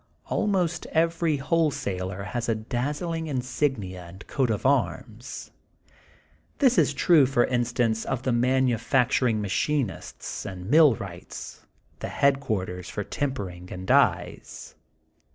[0.29, 5.51] Almost every wholesaler lias a dazzling insignia and coat of arms.
[6.57, 11.67] This is true for instance of the manufacturing ma chinists and millwrights,
[11.99, 14.73] the headquarters for tempering and dies.